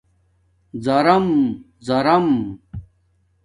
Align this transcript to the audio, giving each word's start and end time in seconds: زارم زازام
زارم 0.83 1.25
زازام 1.79 2.25